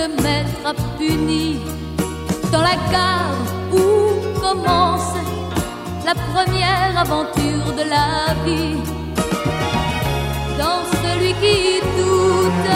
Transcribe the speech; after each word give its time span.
Le 0.00 0.22
maître 0.22 0.60
a 0.64 0.74
puni, 0.96 1.60
dans 2.52 2.62
la 2.62 2.76
gare 2.92 3.40
où 3.72 3.86
commence 4.40 5.12
la 6.08 6.14
première 6.30 6.92
aventure 7.04 7.68
de 7.80 7.84
la 7.94 8.10
vie, 8.44 8.80
dans 10.60 10.80
celui 11.02 11.32
qui 11.42 11.58
doute, 11.98 12.68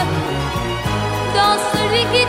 dans 1.39 1.57
celui 1.73 2.03
qui 2.13 2.25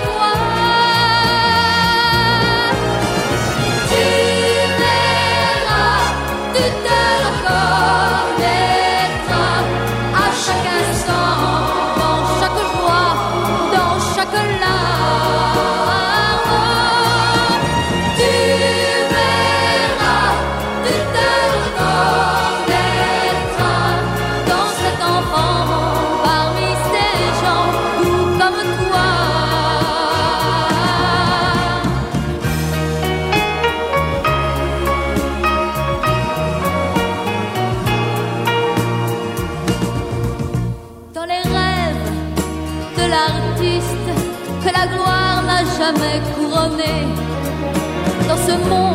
ce 48.64 48.70
monde 48.70 48.95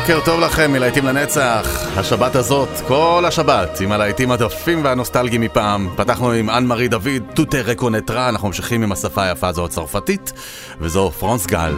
בוקר 0.00 0.20
טוב 0.24 0.40
לכם, 0.40 0.72
מלהיטים 0.72 1.04
לנצח. 1.04 1.88
השבת 1.96 2.34
הזאת, 2.36 2.68
כל 2.88 3.24
השבת, 3.28 3.80
עם 3.80 3.92
הלהיטים 3.92 4.30
הדפים 4.30 4.84
והנוסטלגיים 4.84 5.40
מפעם. 5.40 5.88
פתחנו 5.96 6.32
עם 6.32 6.50
אנ 6.50 6.64
מארי 6.64 6.88
דוד, 6.88 7.22
טוטה 7.34 7.60
רקונטרה, 7.60 8.28
אנחנו 8.28 8.48
ממשיכים 8.48 8.82
עם 8.82 8.92
השפה 8.92 9.22
היפה 9.22 9.48
הזו 9.48 9.64
הצרפתית, 9.64 10.32
וזו 10.80 11.10
פרנס 11.10 11.46
גל. 11.46 11.74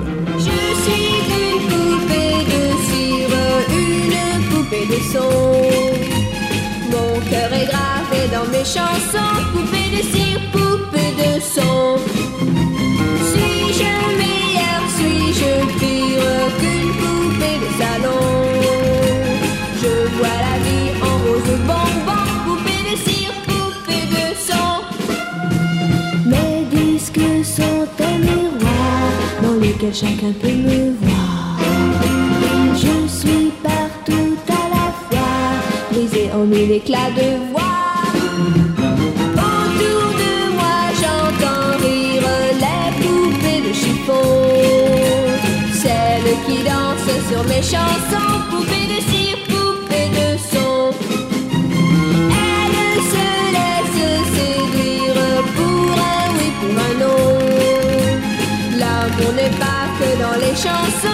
Mon 6.92 7.14
cœur 7.30 7.50
est 7.60 7.68
gravé 7.72 8.22
dans 8.34 8.46
mes 8.54 8.66
chansons, 8.76 9.34
poupée 9.52 9.88
de 9.94 10.02
cire, 10.12 10.42
poupée 10.52 11.12
de 11.20 11.30
son. 11.54 12.11
Disques 27.12 27.44
sont 27.44 27.86
un 28.04 28.18
miroir 28.18 29.10
dans 29.42 29.54
lequel 29.54 29.94
chacun 29.94 30.32
peut 30.40 30.48
me 30.48 30.92
voir. 31.00 31.58
Je 32.74 33.08
suis 33.08 33.50
partout 33.62 34.36
à 34.48 34.68
la 34.74 34.92
fois, 35.08 35.34
brisé 35.90 36.30
en 36.32 36.44
mille 36.44 36.72
éclats 36.72 37.10
de 37.16 37.50
voix. 37.50 37.62
Autour 39.34 40.04
de 40.22 40.34
moi, 40.56 40.78
j'entends 41.00 41.78
rire 41.82 42.28
les 42.62 42.90
poupées 43.02 43.68
de 43.68 43.72
chiffon. 43.74 44.28
Celles 45.72 46.36
qui 46.46 46.62
dansent 46.64 47.20
sur 47.28 47.42
mes 47.44 47.62
chansons, 47.62 48.31
dans 60.64 61.11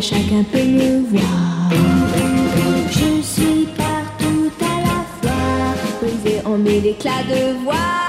chacun 0.00 0.42
peut 0.50 0.64
me 0.64 1.00
voir. 1.08 1.70
Je 2.90 3.22
suis 3.22 3.66
partout 3.76 4.50
à 4.60 4.80
la 4.80 5.04
fois, 5.20 5.74
brisé 6.00 6.40
en 6.44 6.56
mille 6.58 6.86
éclats 6.86 7.24
de 7.28 7.62
voix. 7.64 8.01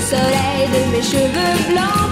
Soleil 0.00 0.66
de 0.72 0.80
mes 0.92 1.02
cheveux 1.02 1.72
blancs, 1.72 2.09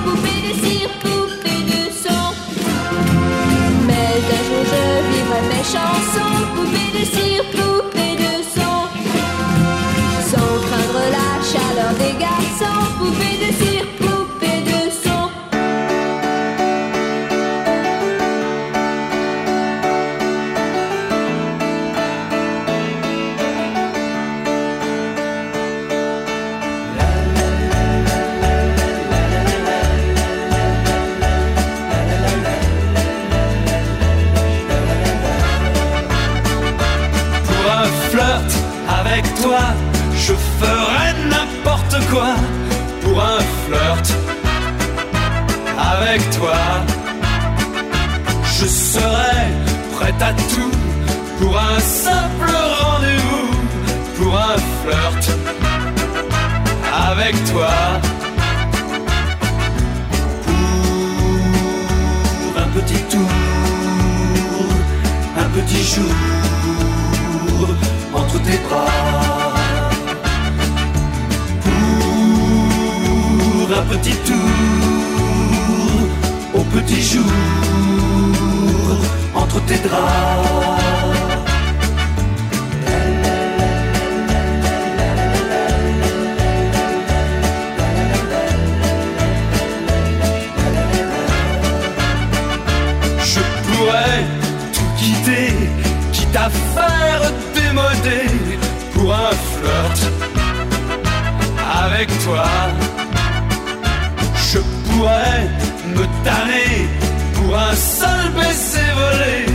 Me 104.99 106.05
tanner 106.25 106.89
pour 107.35 107.57
un 107.57 107.75
seul 107.77 108.33
baiser 108.35 108.91
volé, 108.97 109.47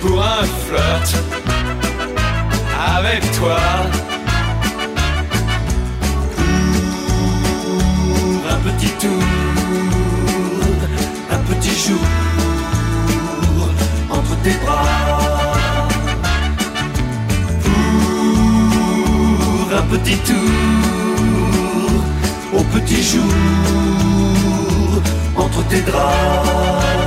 pour 0.00 0.18
un 0.22 0.44
flirt 0.64 1.10
avec 2.96 3.20
toi. 3.32 3.60
Pour 8.32 8.42
un 8.50 8.58
petit 8.70 8.92
tour, 8.98 9.24
un 11.32 11.40
petit 11.50 11.76
jour 11.86 12.06
entre 14.08 14.34
tes 14.42 14.56
bras. 14.64 15.18
Pour 19.60 19.68
un 19.76 19.82
petit 19.82 20.18
tour 20.28 20.50
au 22.54 22.62
petit 22.62 23.02
jour 23.02 23.97
entre 25.48 25.62
tes 25.68 25.80
draps. 25.80 26.98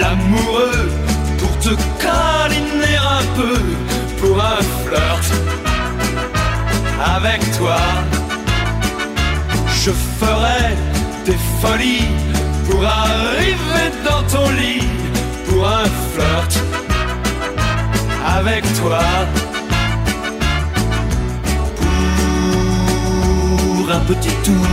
L'amoureux 0.00 0.90
pour 1.38 1.58
te 1.58 1.70
câliner 2.00 2.96
un 3.18 3.24
peu 3.36 3.58
pour 4.20 4.36
un 4.40 4.62
flirt 4.82 5.32
avec 7.16 7.40
toi. 7.58 7.78
Je 9.84 9.90
ferai 10.18 10.76
des 11.24 11.38
folies 11.60 12.08
pour 12.76 12.86
arriver 12.86 13.88
dans 14.04 14.22
ton 14.24 14.50
lit 14.50 14.86
pour 15.48 15.66
un 15.66 15.86
flirt 16.12 16.54
avec 18.38 18.62
toi. 18.74 19.00
Pour 23.64 23.86
un 23.90 24.00
petit 24.00 24.34
tour, 24.44 24.66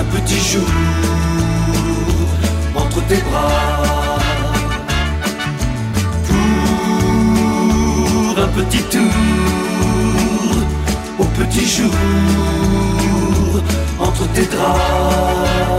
un 0.00 0.04
petit 0.14 0.40
jour 0.50 0.70
entre 2.76 3.00
tes 3.08 3.20
bras. 3.28 4.18
Pour 8.26 8.34
un 8.44 8.50
petit 8.58 8.82
tour 8.84 9.12
au 11.18 11.24
petit 11.24 11.66
jour 11.66 11.94
entre 14.00 14.26
tes 14.34 14.46
draps. 14.46 15.70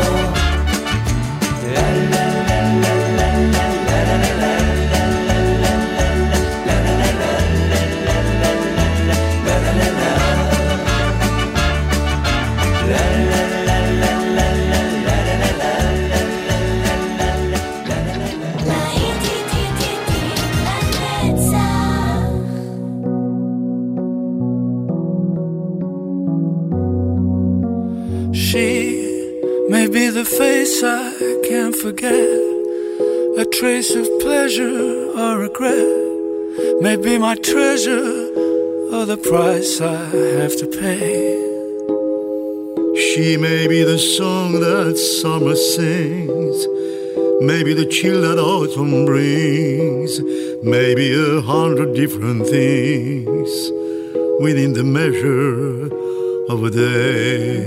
Forget, 31.82 32.14
a 33.42 33.46
trace 33.52 33.96
of 33.96 34.08
pleasure 34.20 35.10
or 35.18 35.40
regret. 35.40 36.80
May 36.80 36.96
be 36.96 37.18
my 37.18 37.34
treasure 37.34 38.30
or 38.94 39.08
the 39.08 39.18
price 39.18 39.82
I 39.82 40.04
have 40.42 40.56
to 40.58 40.68
pay. 40.68 41.42
She 43.02 43.36
may 43.36 43.68
be 43.68 43.84
the 43.84 43.98
song 43.98 44.60
that 44.60 44.96
summer 44.96 45.56
sings, 45.56 46.68
maybe 47.42 47.74
the 47.74 47.88
chill 47.88 48.22
that 48.22 48.38
autumn 48.38 49.06
brings, 49.08 50.22
maybe 50.62 51.14
a 51.16 51.42
hundred 51.42 51.96
different 51.96 52.46
things 52.48 53.50
within 54.40 54.74
the 54.74 54.84
measure 54.84 55.90
of 56.48 56.64
a 56.64 56.70
day. 56.70 57.66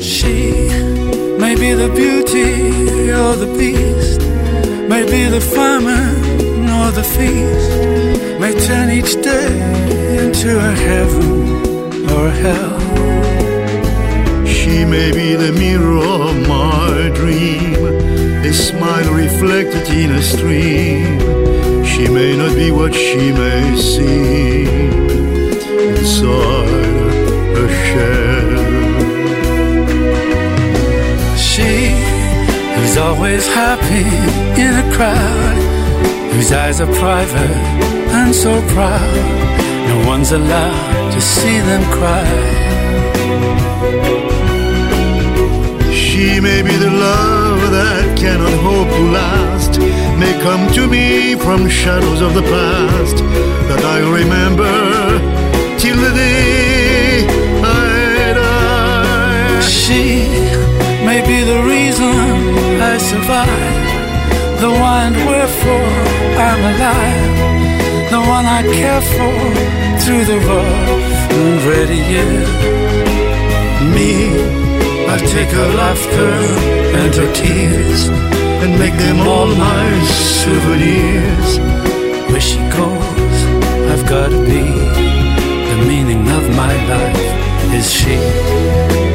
She 0.00 0.87
may 1.48 1.54
be 1.54 1.72
the 1.72 1.88
beauty 1.94 3.10
or 3.10 3.34
the 3.34 3.50
beast, 3.56 4.20
maybe 4.86 5.20
the 5.30 5.40
famine 5.40 6.68
or 6.78 6.90
the 6.90 7.02
feast, 7.02 7.70
may 8.38 8.52
turn 8.66 8.90
each 8.90 9.14
day 9.22 9.52
into 10.22 10.50
a 10.58 10.72
heaven 10.88 12.04
or 12.12 12.26
a 12.26 12.36
hell. 12.44 12.78
She 14.46 14.84
may 14.84 15.10
be 15.10 15.36
the 15.36 15.52
mirror 15.52 16.04
of 16.26 16.36
my 16.46 17.10
dream, 17.14 17.80
a 18.44 18.52
smile 18.52 19.10
reflected 19.14 19.88
in 19.88 20.10
a 20.10 20.22
stream. 20.22 21.18
She 21.86 22.08
may 22.08 22.36
not 22.36 22.54
be 22.56 22.70
what 22.70 22.92
she 22.92 23.32
may 23.32 23.74
seem 23.74 24.68
inside 25.96 26.68
a 27.64 27.68
shell. 27.86 28.67
always 32.98 33.46
happy 33.46 34.06
in 34.60 34.72
a 34.74 34.94
crowd, 34.94 36.32
whose 36.32 36.52
eyes 36.52 36.80
are 36.80 36.92
private 36.94 37.56
and 38.18 38.34
so 38.34 38.60
proud. 38.74 39.16
No 39.88 40.06
one's 40.06 40.32
allowed 40.32 41.12
to 41.12 41.20
see 41.20 41.58
them 41.60 41.82
cry. 41.92 42.28
She 45.92 46.40
may 46.40 46.62
be 46.62 46.74
the 46.76 46.90
love 46.90 47.60
that 47.70 48.18
cannot 48.18 48.54
hope 48.68 48.88
to 48.88 49.04
last, 49.20 49.78
may 50.18 50.34
come 50.42 50.70
to 50.74 50.86
me 50.86 51.36
from 51.36 51.68
shadows 51.68 52.20
of 52.20 52.34
the 52.34 52.42
past 52.42 53.16
that 53.68 53.82
the 68.68 68.74
one 68.74 68.76
I 68.76 68.76
care 68.76 69.00
for 69.00 69.38
through 70.04 70.24
the 70.24 70.38
rough 70.46 71.32
and 71.32 71.62
ready 71.64 71.96
years. 71.96 72.48
Me, 73.94 74.12
I'll 75.08 75.26
take 75.28 75.50
her 75.50 75.68
laughter 75.74 76.32
and 76.98 77.14
her 77.14 77.32
tears 77.32 78.08
and 78.08 78.78
make 78.78 78.94
them 78.94 79.26
all 79.26 79.46
my 79.46 80.04
souvenirs. 80.04 81.58
Where 82.30 82.40
she 82.40 82.58
goes, 82.70 83.38
I've 83.90 84.06
gotta 84.08 84.38
be. 84.38 84.64
The 85.70 85.84
meaning 85.86 86.28
of 86.28 86.48
my 86.56 86.74
life 86.88 87.74
is. 87.74 87.90
She, 87.92 89.07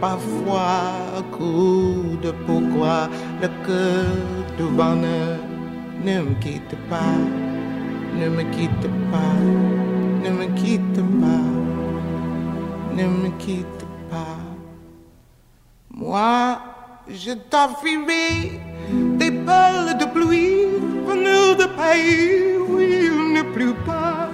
parfois 0.00 1.22
coup 1.32 2.16
de 2.22 2.32
pourquoi 2.46 3.08
le 3.42 3.48
cœur 3.66 4.06
du 4.56 4.64
bonheur 4.76 5.38
ne 6.04 6.20
me 6.20 6.34
quitte 6.40 6.76
pas. 6.88 7.18
Ne 8.18 8.28
me 8.28 8.42
quitte 8.50 8.88
pas, 9.12 9.38
ne 10.24 10.30
me 10.30 10.46
quitte 10.56 11.00
pas, 11.22 11.48
ne 12.96 13.04
me 13.06 13.30
quitte 13.38 13.84
pas. 14.10 14.36
Moi, 15.90 16.58
je 17.08 17.32
t'offrirai 17.32 18.60
des 19.18 19.30
perles 19.30 19.96
de 19.98 20.04
pluie 20.06 20.66
venues 21.06 21.56
de 21.56 21.66
pays 21.80 22.56
où 22.68 22.80
il 22.80 23.32
ne 23.32 23.42
pleut 23.54 23.78
pas. 23.86 24.28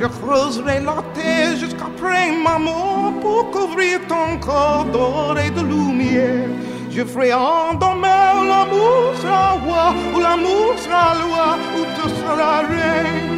Je 0.00 0.06
creuserai 0.06 0.80
la 0.80 1.02
terre 1.14 1.56
jusqu'après 1.98 2.32
ma 2.32 2.58
mort 2.58 3.12
pour 3.20 3.50
couvrir 3.50 4.00
ton 4.06 4.38
corps 4.40 4.84
d'or 4.86 5.36
et 5.38 5.50
de 5.50 5.60
lumière. 5.60 6.48
Je 6.90 7.04
ferai 7.04 7.32
endormir 7.32 8.44
l'amour 8.48 9.14
sera 9.20 9.52
roi, 9.52 9.94
ou 10.14 10.20
l'amour 10.20 10.78
sera 10.78 11.14
loi, 11.14 11.58
ou 11.76 11.84
tu 11.96 12.08
seras 12.08 12.62
reine. 12.62 13.36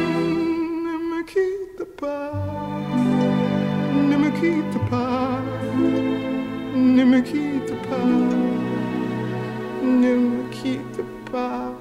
Ne 0.85 0.95
me 1.09 1.23
quitte 1.23 1.85
pas, 1.99 2.31
ne 3.93 4.17
me 4.17 4.29
quitte 4.39 4.89
pas, 4.89 5.39
ne 6.75 7.03
me 7.03 7.21
quitte 7.21 7.75
pas, 7.89 8.11
ne 9.83 10.15
me 10.15 10.49
quitte 10.49 11.01
pas. 11.31 11.80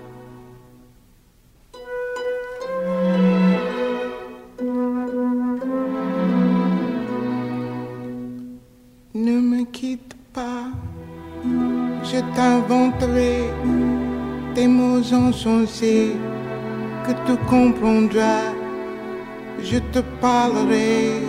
Insensés 15.41 16.13
que 17.07 17.13
tu 17.27 17.37
comprendras. 17.49 18.53
Je 19.63 19.79
te 19.93 20.01
parlerai 20.21 21.23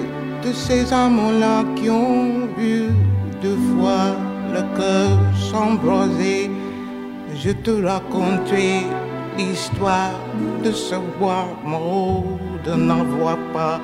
de 0.44 0.51
ces 0.51 0.91
amants-là 0.91 1.63
qui 1.75 1.89
ont 1.89 2.48
vu 2.58 2.89
deux 3.41 3.58
fois 3.72 4.15
le 4.53 4.62
cœur 4.77 5.18
s'embraser. 5.34 6.51
Je 7.36 7.51
te 7.51 7.72
raconterai 7.72 8.86
l'histoire 9.38 10.20
de 10.63 10.72
ce 10.72 10.96
bois 11.18 11.48
mort, 11.65 12.25
de 12.65 12.74
n'avoir 12.74 13.38
pas 13.53 13.80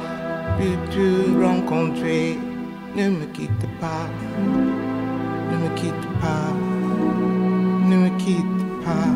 pu 0.58 0.68
te 0.92 1.44
rencontrer. 1.44 2.38
Ne 2.96 3.10
me 3.10 3.26
quitte 3.34 3.68
pas, 3.80 4.08
ne 5.52 5.58
me 5.64 5.70
quitte 5.76 6.08
pas, 6.22 6.52
ne 7.90 7.96
me 7.96 8.10
quitte 8.18 8.64
pas, 8.84 9.10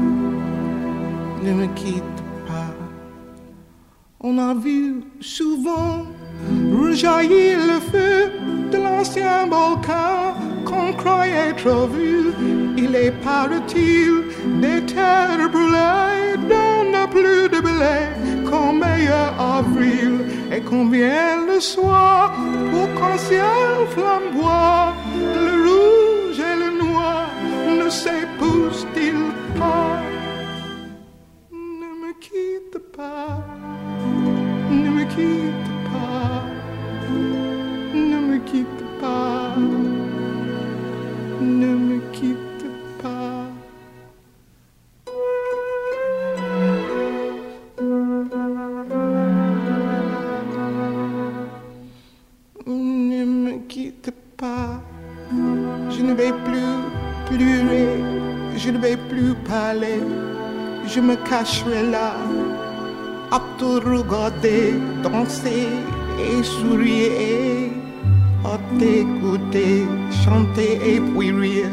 ne 1.41 1.53
me 1.53 1.67
quitte 1.75 2.19
pas. 2.47 2.73
On 4.19 4.37
a 4.37 4.53
vu 4.53 5.03
souvent 5.19 6.05
rejaillir 6.79 7.57
le 7.71 7.79
feu 7.91 8.31
de 8.71 8.77
l'ancien 8.77 9.47
volcan 9.47 10.35
qu'on 10.65 10.93
croyait 10.93 11.53
trop 11.53 11.87
vu. 11.87 12.31
Il 12.77 12.95
est 12.95 13.15
paraît-il 13.23 14.11
des 14.61 14.81
terres 14.85 15.49
brûlées 15.49 16.37
dont 16.51 16.91
n'a 16.91 17.07
plus 17.07 17.49
de 17.49 17.59
blé 17.59 17.97
qu'en 18.47 18.73
meilleur 18.73 19.33
avril 19.39 20.13
et 20.51 20.59
vient 20.59 21.45
le 21.47 21.59
soir 21.59 22.33
pour 22.71 22.87
qu'un 22.97 23.17
ciel 23.17 23.87
flamboie 23.89 24.93
quitte 35.21 35.73
pas, 35.91 36.43
ne 37.93 38.17
me 38.27 38.37
quitte 38.39 38.83
pas, 38.99 39.55
ne 41.41 41.71
me 41.87 41.97
quitte 42.11 42.65
pas. 43.01 43.45
Ne 52.65 53.25
me 53.25 53.53
quitte 53.67 54.11
pas, 54.37 54.81
je 55.89 56.01
ne 56.01 56.13
vais 56.13 56.33
plus 56.47 56.75
pleurer, 57.27 57.89
je 58.57 58.69
ne 58.71 58.77
vais 58.79 58.97
plus 59.09 59.33
parler, 59.47 59.99
je 60.87 60.99
me 60.99 61.15
cacherai 61.15 61.83
là 61.91 62.15
à 63.31 63.39
te 63.57 63.65
regarder 63.65 64.73
danser 65.03 65.69
et 66.19 66.43
sourire, 66.43 67.71
à 68.43 68.57
t'écouter 68.77 69.87
chanter 70.23 70.73
et 70.85 70.99
puis 70.99 71.31
rire. 71.31 71.69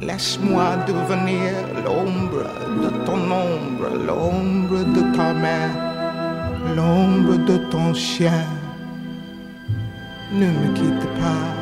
Laisse-moi 0.00 0.76
devenir 0.86 1.52
l'ombre 1.84 2.48
de 2.82 2.88
ton 3.04 3.20
ombre, 3.48 3.88
l'ombre 4.06 4.84
de 4.96 5.02
ta 5.16 5.34
main, 5.34 5.68
l'ombre 6.76 7.36
de 7.44 7.58
ton 7.70 7.92
chien. 7.92 8.46
Ne 10.32 10.46
me 10.46 10.72
quitte 10.74 11.06
pas, 11.20 11.57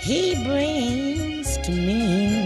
he 0.00 0.34
brings 0.44 1.58
to 1.58 1.70
me 1.70 2.39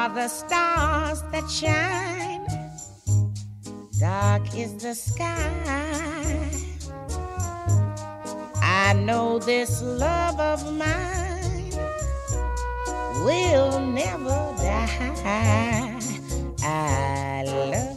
are 0.00 0.14
the 0.14 0.28
stars 0.28 1.20
that 1.30 1.46
shine, 1.50 2.46
dark 3.98 4.42
is 4.56 4.72
the 4.82 4.94
sky. 4.94 6.48
I 8.62 8.94
know 8.94 9.38
this 9.38 9.82
love 9.82 10.40
of 10.40 10.60
mine 10.72 11.72
will 13.26 13.78
never 13.80 14.40
die. 14.56 15.98
I 16.62 17.44
love 17.46 17.89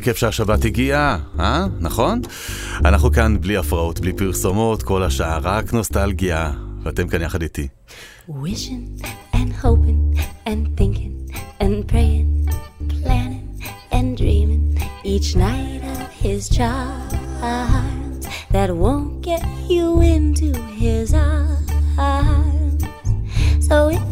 כיף 0.00 0.16
שהשבת 0.16 0.64
הגיעה, 0.64 1.18
אה? 1.40 1.66
נכון? 1.80 2.20
אנחנו 2.84 3.12
כאן 3.12 3.40
בלי 3.40 3.56
הפרעות, 3.56 4.00
בלי 4.00 4.12
פרסומות, 4.12 4.82
כל 4.82 5.02
השעה 5.02 5.38
רק 5.38 5.72
נוסטלגיה, 5.72 6.52
ואתם 6.82 7.08
כאן 7.08 7.22
יחד 7.22 7.42
איתי. 7.42 7.68
Wishing 8.28 9.04
and 9.34 9.52
hoping 9.64 10.18
and 10.46 10.62
thinking 10.78 11.14
and 11.60 11.88
praying, 11.88 12.48
planning 12.88 13.48
and 13.92 14.16
dreaming 14.16 14.64
each 15.04 15.34
night 15.36 15.82
of 15.94 16.08
his 16.24 16.48
charms 16.56 18.24
that 18.54 18.70
won't 18.84 19.12
get 19.22 19.44
you 19.68 20.00
into 20.00 20.48
his 20.82 21.08
arms. 21.14 22.82
So 23.68 23.76
if 23.96 24.09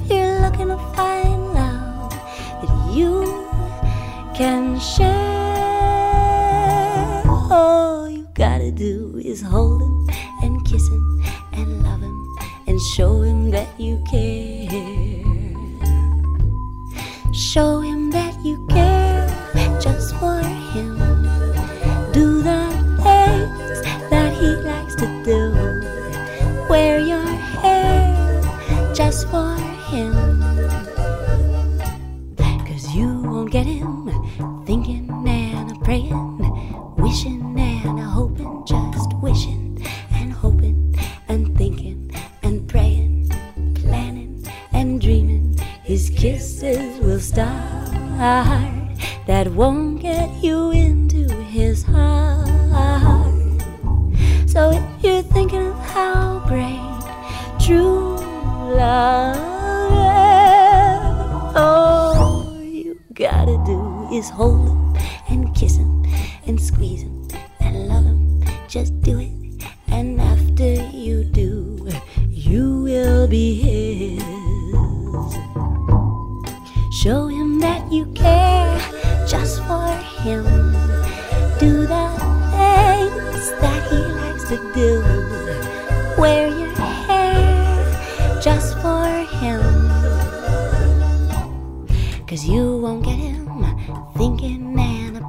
always 9.42 9.52
hold 9.52 9.82
him 9.82 10.08
and 10.42 10.64
kiss 10.64 10.88
him 10.88 11.22
and 11.52 11.82
love 11.82 12.00
him 12.00 12.36
and 12.66 12.80
show 12.94 13.22
him 13.22 13.50
that 13.50 13.68
you 13.78 14.02
care. 14.10 14.37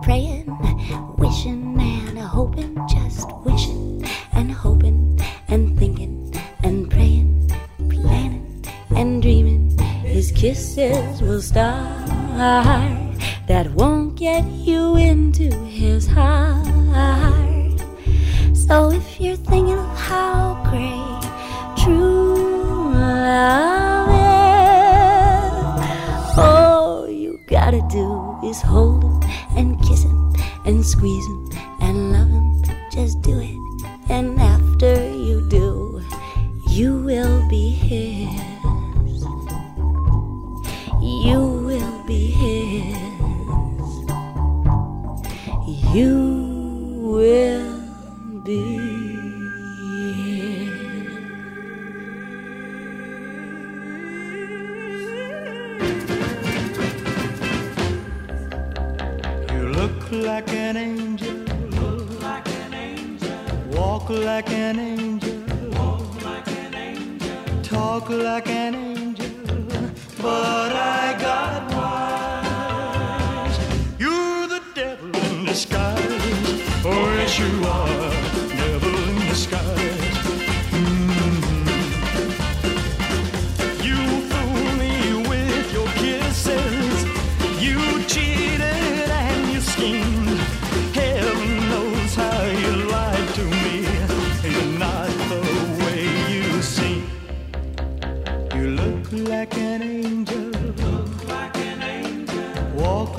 praying, 0.09 0.49
wishing 1.19 1.77
and 1.79 2.17
hoping, 2.17 2.75
just 2.89 3.29
wishing 3.45 4.03
and 4.33 4.51
hoping 4.51 5.19
and 5.49 5.77
thinking 5.77 6.33
and 6.63 6.89
praying, 6.89 7.47
planning 7.91 8.65
and 8.97 9.21
dreaming. 9.21 9.77
His 10.01 10.31
kisses 10.31 11.21
will 11.21 11.43
start 11.43 12.09
that 13.45 13.69
won't 13.75 14.15
get 14.15 14.45
you 14.45 14.97
in. 14.97 15.08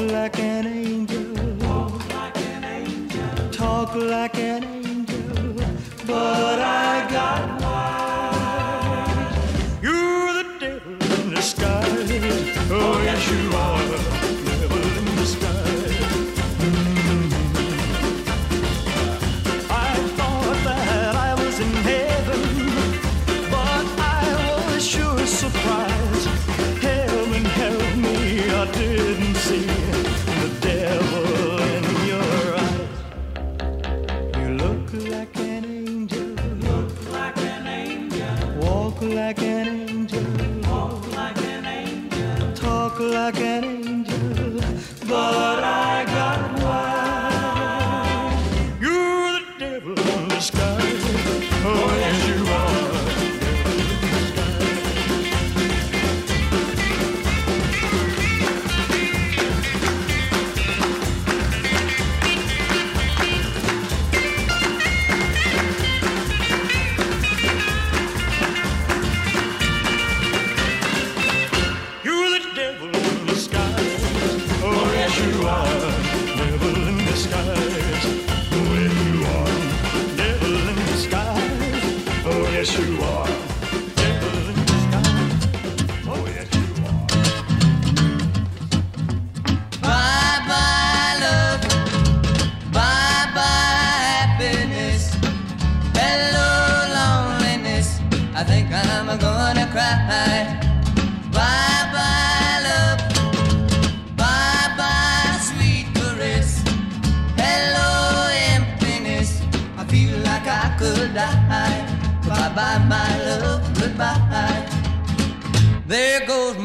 like 0.01 0.39
an 0.39 0.67
angel. 0.67 1.35
Walk 1.67 2.09
like 2.15 2.37
an 2.37 2.65
angel. 2.65 3.51
Talk 3.51 3.95
like 3.95 4.39
an 4.39 4.65
angel. 4.65 5.55
But 6.07 6.59
I 6.59 7.07
got 7.11 7.61
wise. 7.63 9.37
You're 9.83 10.33
the 10.33 10.45
devil 10.59 10.93
in 11.21 11.31
disguise. 11.35 12.11
Oh, 12.71 13.03
yes, 13.05 13.31
you 13.31 13.57
are. 13.57 13.80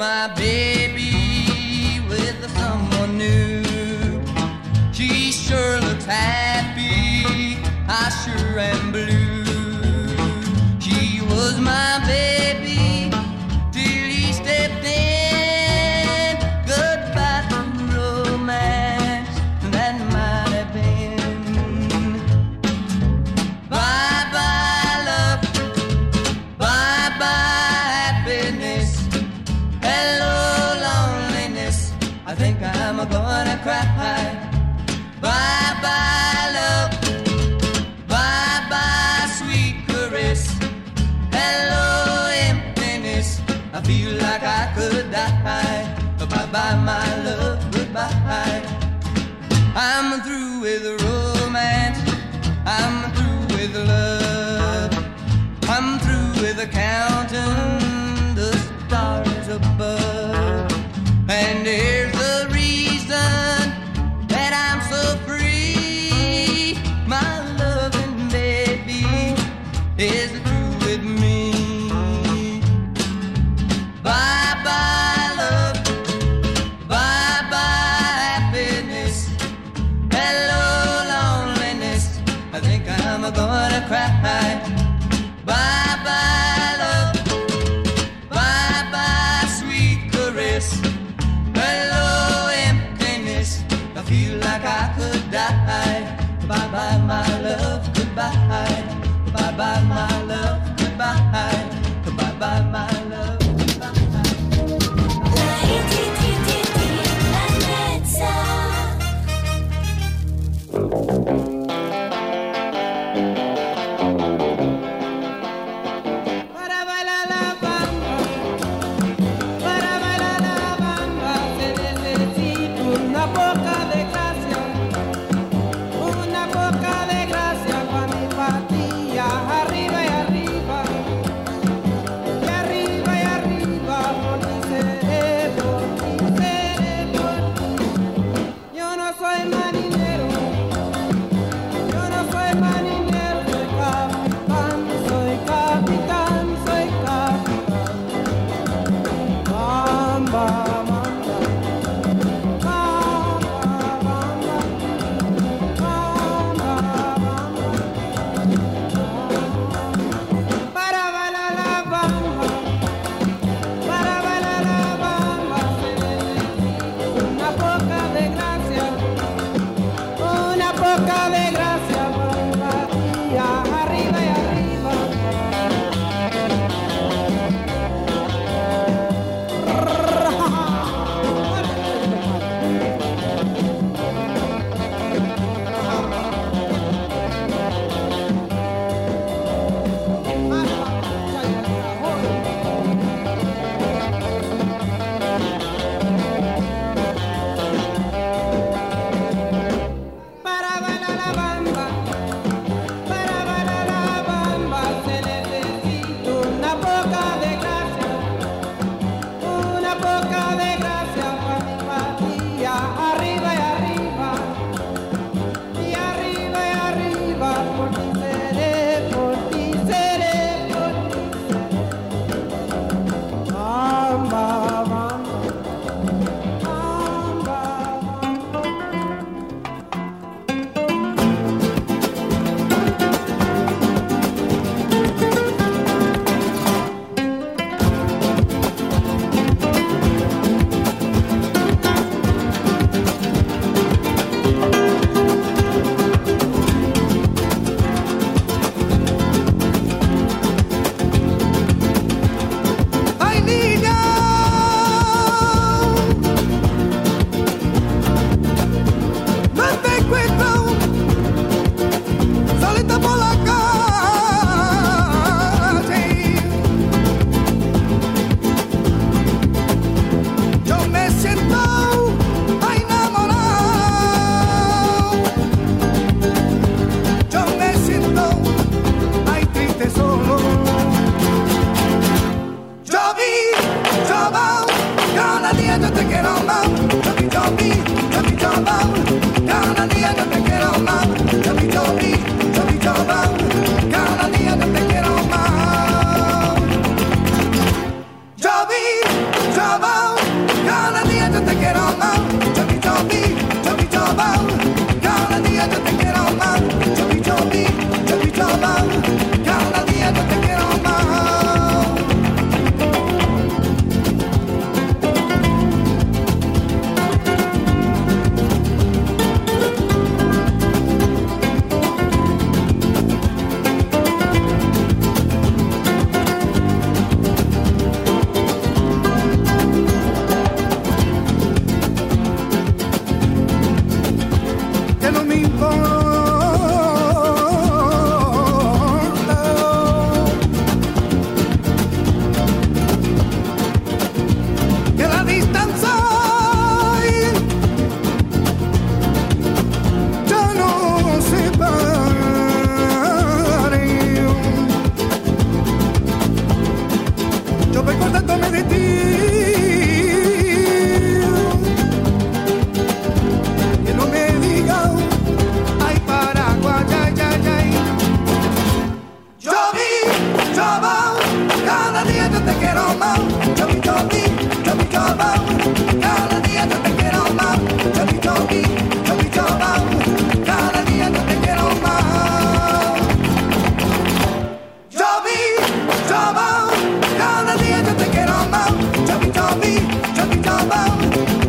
my 0.05 0.27
bed. 0.27 0.44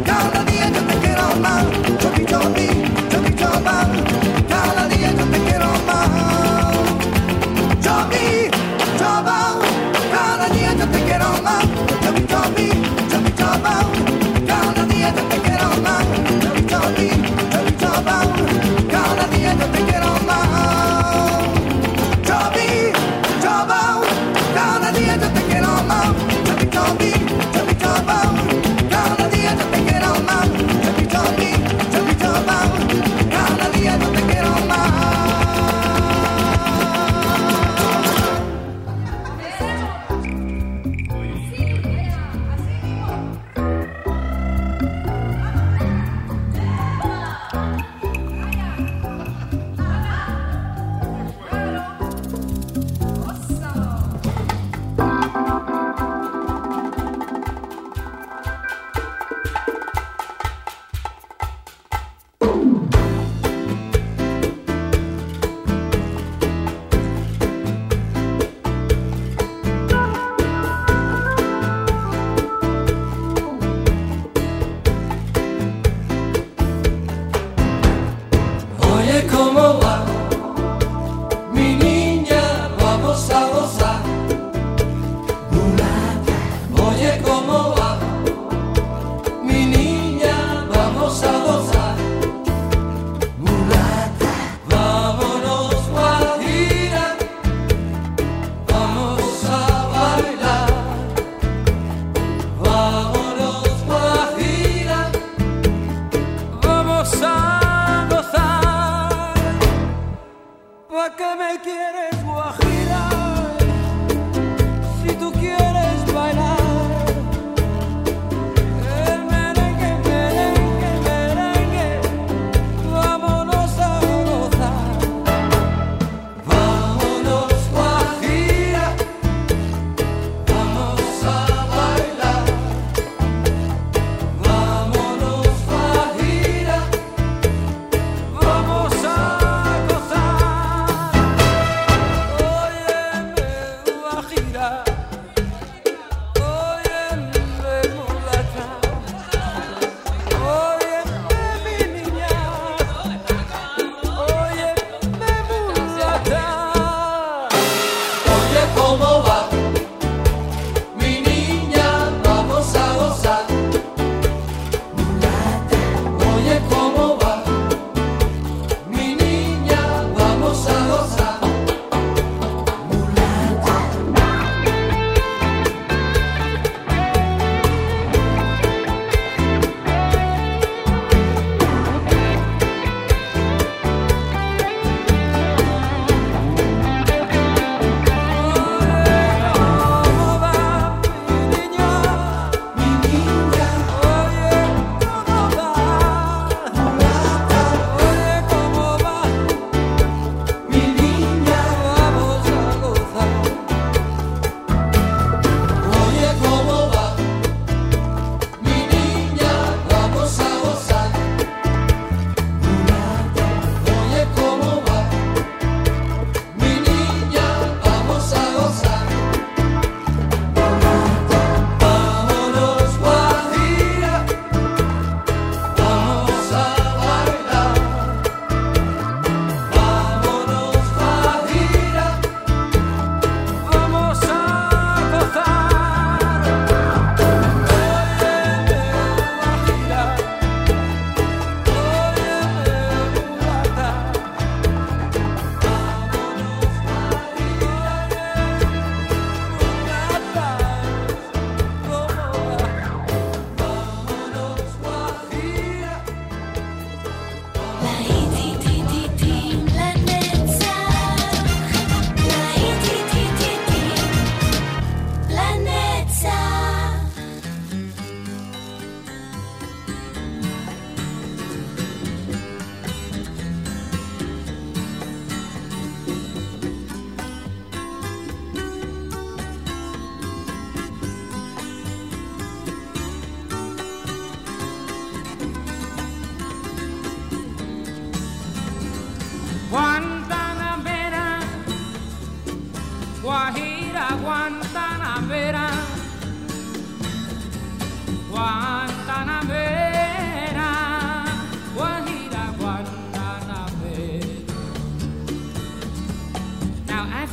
cada 0.04 0.44
día 0.44 0.68
yo 0.70 0.82
te 0.86 0.94
quiero 0.98 1.36
más. 1.40 1.75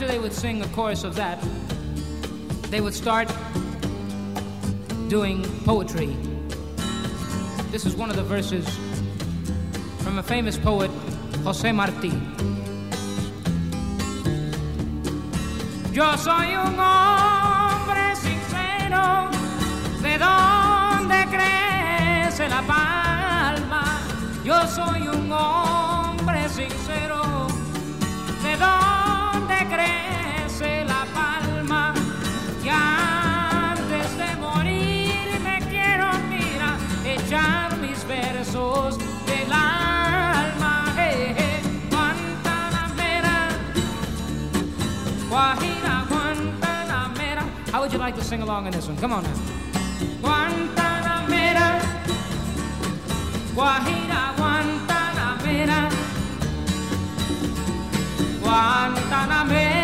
after 0.04 0.12
they 0.12 0.20
would 0.20 0.34
sing 0.34 0.62
a 0.62 0.68
chorus 0.70 1.06
of 1.06 1.16
that, 1.16 1.42
they 2.70 2.82
would 2.82 2.94
start 2.94 3.32
doing 5.08 5.44
poetry. 5.64 6.14
This 7.72 7.86
is 7.86 7.96
one 7.96 8.10
of 8.10 8.18
the 8.18 8.24
verses 8.24 8.66
from 10.00 10.18
a 10.18 10.24
famous 10.24 10.58
poet, 10.58 10.92
Jose 11.46 11.72
Marti. 11.72 12.12
Yo 15.94 16.16
soy 16.18 16.54
un 16.54 16.76
hombre 16.78 18.16
sincero, 18.16 19.32
de 20.02 20.18
donde 20.18 21.20
crece 21.32 22.50
la 22.50 22.62
palma. 22.68 24.02
Yo 24.44 24.66
soy 24.68 25.08
un 25.08 25.32
hombre. 25.32 25.63
like 48.04 48.16
to 48.16 48.22
sing 48.22 48.42
along 48.42 48.66
in 48.66 48.74
this 48.74 48.86
one. 48.86 48.98
Come 48.98 49.14
on 49.14 49.24
now. 49.24 49.30
Guantanamera, 50.24 51.68
Guajira, 53.56 54.22
Guantanamera, 54.36 55.90
Guantanamera. 58.44 59.83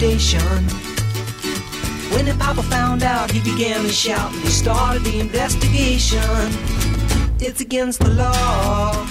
Station. 0.00 0.62
When 2.14 2.24
the 2.24 2.34
papa 2.38 2.62
found 2.62 3.02
out, 3.02 3.30
he 3.30 3.40
began 3.40 3.82
to 3.82 3.90
shout 3.90 4.32
and 4.32 4.42
he 4.42 4.48
started 4.48 5.04
the 5.04 5.20
investigation. 5.20 6.40
It's 7.38 7.60
against 7.60 8.00
the 8.00 8.08
law. 8.08 9.06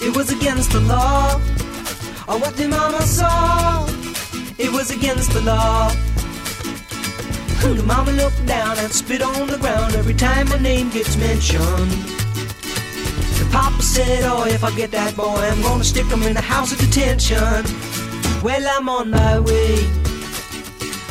It 0.00 0.16
was 0.16 0.32
against 0.32 0.72
the 0.72 0.80
law. 0.80 1.34
Or 2.26 2.36
what 2.42 2.56
the 2.56 2.66
mama 2.66 3.02
saw. 3.02 3.86
It 4.58 4.72
was 4.72 4.90
against 4.90 5.30
the 5.30 5.42
law. 5.42 5.90
The 7.62 7.84
mama 7.86 8.10
looked 8.10 8.44
down 8.44 8.76
and 8.78 8.90
spit 8.90 9.22
on 9.22 9.46
the 9.46 9.58
ground 9.58 9.94
every 9.94 10.14
time 10.14 10.48
my 10.48 10.58
name 10.58 10.90
gets 10.90 11.16
mentioned. 11.16 11.92
The 13.38 13.48
papa 13.52 13.80
said, 13.80 14.24
Oh, 14.24 14.46
if 14.46 14.64
I 14.64 14.74
get 14.74 14.90
that 14.90 15.14
boy, 15.14 15.42
I'm 15.52 15.62
gonna 15.62 15.84
stick 15.84 16.06
him 16.06 16.24
in 16.24 16.34
the 16.34 16.46
house 16.54 16.72
of 16.72 16.78
detention. 16.78 17.62
Well, 18.42 18.64
I'm 18.76 18.88
on 18.88 19.10
my 19.10 19.38
way. 19.38 20.03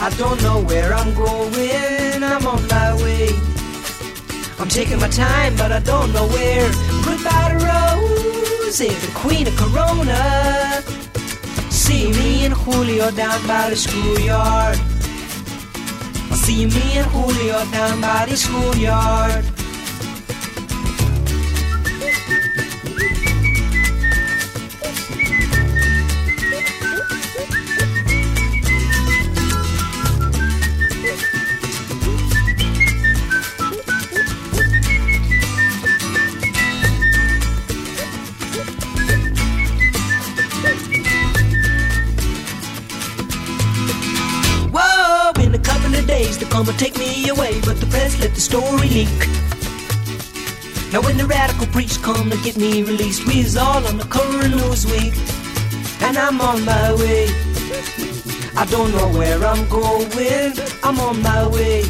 I 0.04 0.10
don't 0.18 0.43
know 0.43 0.62
where 0.64 0.93
I'm 0.93 1.14
going. 1.14 2.24
I'm 2.24 2.45
on 2.45 2.68
my 2.68 2.93
way. 3.01 3.30
I'm 4.60 4.68
taking 4.68 4.99
my 4.99 5.08
time, 5.08 5.56
but 5.56 5.72
I 5.72 5.80
don't 5.80 6.12
know 6.12 6.28
where. 6.28 6.70
Goodbye 7.06 7.51
to 7.51 7.58
Rose, 7.66 8.80
the 8.80 9.12
queen 9.16 9.47
of 9.47 9.56
Corona. 9.56 10.82
See 11.72 12.12
me 12.12 12.43
and 12.43 12.54
Julio 12.54 13.12
down 13.12 13.47
by 13.47 13.70
the 13.70 13.78
schoolyard. 13.78 14.76
See 16.36 16.66
me 16.66 16.86
and 16.99 17.08
Julio 17.10 17.64
down 17.72 18.01
by 18.01 18.26
the 18.28 18.36
schoolyard. 18.36 19.62
Gonna 46.66 46.78
take 46.78 46.97
me 46.97 47.28
away, 47.30 47.59
but 47.61 47.80
the 47.80 47.86
press 47.88 48.20
let 48.22 48.34
the 48.36 48.41
story 48.41 48.88
leak. 48.88 49.20
Now 50.93 51.01
when 51.01 51.18
the 51.18 51.26
radical 51.26 51.68
preach 51.68 52.01
come 52.01 52.30
to 52.30 52.38
get 52.38 52.57
me 52.57 52.84
released, 52.84 53.26
we's 53.26 53.57
all 53.57 53.86
on 53.86 53.97
the 53.97 54.05
cover 54.05 54.39
of 54.45 54.51
Newsweek, 54.51 55.14
and 56.03 56.18
I'm 56.18 56.39
on 56.39 56.64
my 56.64 56.93
way. 56.93 57.28
I 58.55 58.66
don't 58.70 58.91
know 58.91 59.09
where 59.18 59.43
I'm 59.43 59.68
going, 59.68 60.53
I'm 60.84 60.99
on 60.99 61.22
my 61.22 61.47
way. 61.47 61.84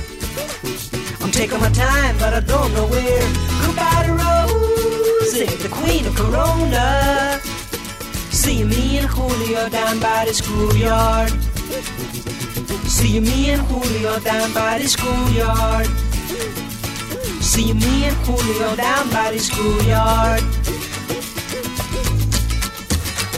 I'm 1.21 1.31
taking 1.31 1.59
my 1.59 1.69
time, 1.69 2.17
but 2.17 2.33
I 2.33 2.39
don't 2.39 2.73
know 2.73 2.87
where. 2.87 3.27
Goodbye 3.65 4.03
to 4.07 4.13
Rosie, 4.23 5.55
the 5.65 5.69
queen 5.69 6.05
of 6.07 6.15
Corona. 6.15 7.39
See 8.31 8.63
me 8.63 8.97
and 8.99 9.07
Julio 9.07 9.69
down 9.69 9.99
by 9.99 10.25
the 10.25 10.33
schoolyard. 10.33 11.31
See 12.87 13.19
me 13.19 13.39
and 13.53 13.61
Julio 13.69 14.13
down 14.29 14.49
by 14.53 14.73
the 14.81 14.87
schoolyard. 14.95 15.87
See 17.51 17.73
me 17.83 17.95
and 18.07 18.17
Julio 18.25 18.69
down 18.75 19.05
by 19.15 19.27
the 19.33 19.41
schoolyard. 19.49 20.43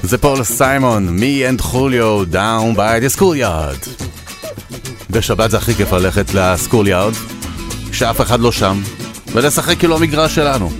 זה 0.03 0.17
פול 0.17 0.43
סיימון, 0.43 1.19
me 1.19 1.59
and 1.59 1.61
חוליו, 1.61 2.23
down 2.31 2.77
by 2.77 3.01
the 3.03 3.19
schoolyard. 3.19 4.05
בשבת 5.09 5.51
זה 5.51 5.57
הכי 5.57 5.75
כיף 5.75 5.91
ללכת 5.93 6.33
לסקוליארד, 6.33 7.13
כשאף 7.91 8.21
אחד 8.21 8.39
לא 8.39 8.51
שם, 8.51 8.81
ולשחק 9.33 9.77
כאילו 9.79 9.97
המגרש 9.97 10.35
שלנו. 10.35 10.71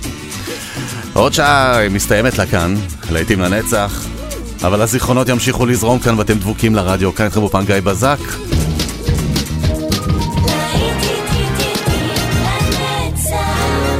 עוד 1.12 1.32
שעה 1.32 1.88
מסתיימת 1.90 2.38
לה 2.38 2.46
כאן, 2.46 2.74
לעיתים 3.10 3.40
לנצח, 3.40 4.06
אבל 4.64 4.82
הזיכרונות 4.82 5.28
ימשיכו 5.28 5.66
לזרום 5.66 5.98
כאן 5.98 6.18
ואתם 6.18 6.38
דבוקים 6.38 6.74
לרדיו, 6.74 7.14
כאן 7.14 7.24
איתכם 7.24 7.40
באופן 7.40 7.64
גיא 7.64 7.80
בזק. 7.84 8.18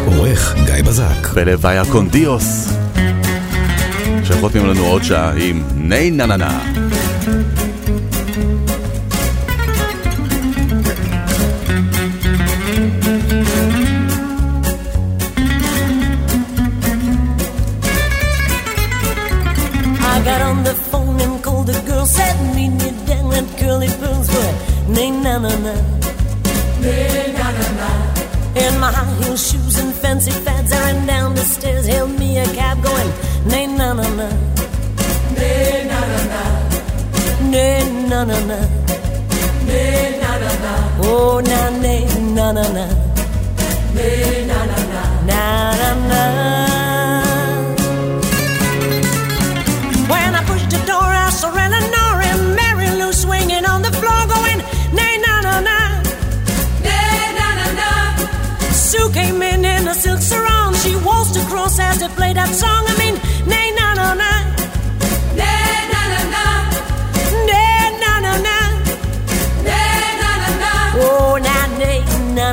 עורך 0.06 0.54
גיא 0.64 0.82
בזק. 0.82 1.32
בלוויה 1.34 1.84
קונדיוס, 1.84 2.72
שחותמים 4.24 4.66
לנו 4.66 4.86
עוד 4.86 5.04
שעה 5.04 5.32
עם 5.36 5.62
ני 5.76 6.10
נה 6.10 6.26
נה 6.26 6.36
נה. 6.36 6.75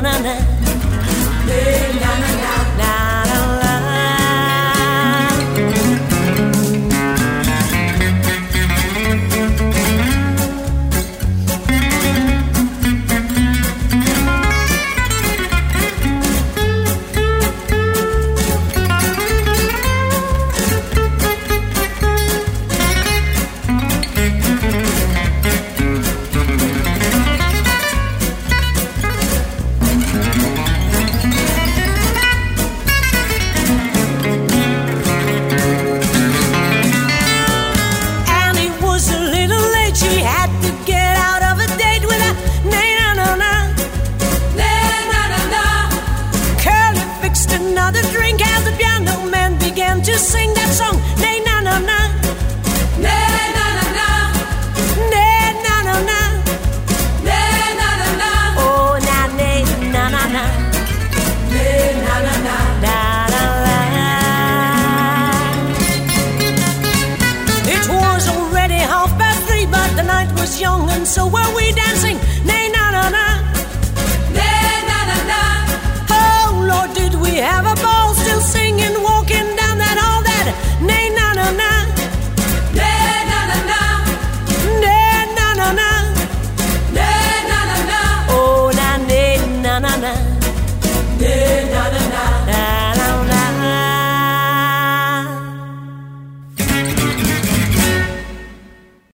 na, 0.00 0.18
na. 0.18 0.43